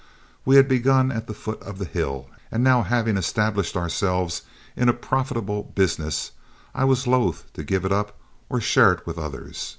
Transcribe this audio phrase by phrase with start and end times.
[0.45, 4.41] We had begun at the foot of the hill, and now having established ourselves
[4.75, 6.31] in a profitable business,
[6.73, 8.17] I was loath to give it up
[8.49, 9.69] or share it with others.